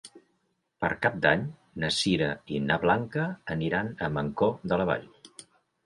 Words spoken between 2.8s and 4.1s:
Blanca aniran